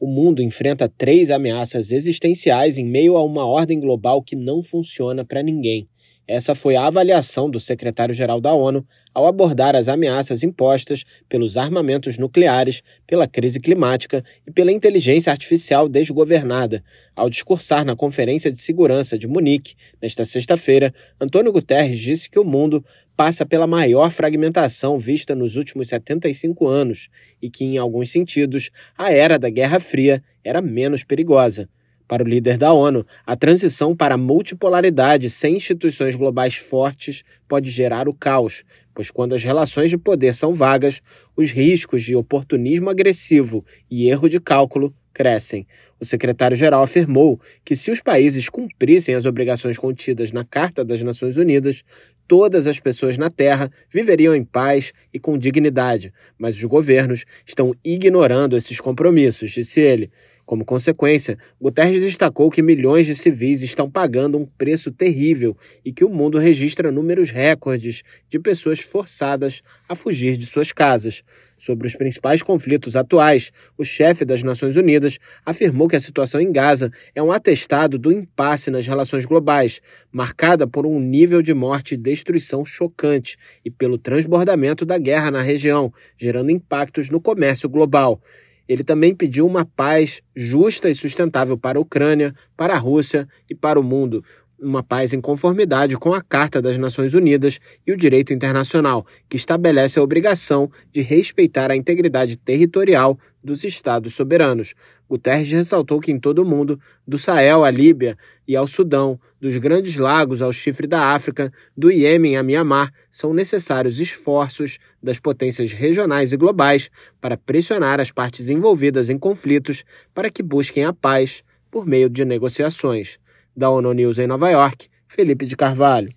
[0.00, 5.24] o mundo enfrenta três ameaças existenciais em meio a uma ordem global que não funciona
[5.24, 5.88] para ninguém.
[6.28, 12.18] Essa foi a avaliação do secretário-geral da ONU ao abordar as ameaças impostas pelos armamentos
[12.18, 16.84] nucleares, pela crise climática e pela inteligência artificial desgovernada.
[17.16, 22.44] Ao discursar na Conferência de Segurança de Munique, nesta sexta-feira, Antônio Guterres disse que o
[22.44, 22.84] mundo
[23.16, 27.08] passa pela maior fragmentação vista nos últimos 75 anos
[27.40, 31.70] e que, em alguns sentidos, a era da Guerra Fria era menos perigosa.
[32.08, 37.70] Para o líder da ONU, a transição para a multipolaridade sem instituições globais fortes pode
[37.70, 41.02] gerar o caos, pois quando as relações de poder são vagas,
[41.36, 45.66] os riscos de oportunismo agressivo e erro de cálculo crescem.
[46.00, 51.36] O secretário-geral afirmou que, se os países cumprissem as obrigações contidas na Carta das Nações
[51.36, 51.82] Unidas,
[52.28, 57.74] todas as pessoas na Terra viveriam em paz e com dignidade, mas os governos estão
[57.84, 60.10] ignorando esses compromissos, disse ele.
[60.48, 66.02] Como consequência, Guterres destacou que milhões de civis estão pagando um preço terrível e que
[66.02, 71.22] o mundo registra números recordes de pessoas forçadas a fugir de suas casas.
[71.58, 76.52] Sobre os principais conflitos atuais, o chefe das Nações Unidas afirmou que a situação em
[76.52, 79.80] Gaza é um atestado do impasse nas relações globais,
[80.12, 85.42] marcada por um nível de morte e destruição chocante e pelo transbordamento da guerra na
[85.42, 88.20] região, gerando impactos no comércio global.
[88.68, 93.54] Ele também pediu uma paz justa e sustentável para a Ucrânia, para a Rússia e
[93.54, 94.22] para o mundo,
[94.60, 99.36] uma paz em conformidade com a Carta das Nações Unidas e o direito internacional, que
[99.36, 104.74] estabelece a obrigação de respeitar a integridade territorial dos Estados soberanos.
[105.08, 109.56] Guterres ressaltou que em todo o mundo, do Sahel à Líbia e ao Sudão, dos
[109.56, 115.72] Grandes Lagos ao Chifre da África, do Iêmen a Mianmar, são necessários esforços das potências
[115.72, 121.42] regionais e globais para pressionar as partes envolvidas em conflitos para que busquem a paz
[121.70, 123.18] por meio de negociações.
[123.58, 126.12] Da ONU News em Nova York, Felipe de Carvalho.